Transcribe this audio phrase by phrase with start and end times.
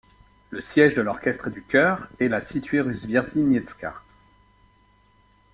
[0.49, 4.01] Le siège de l'orchestre et du chœur est la située rue Zwierzyniecka.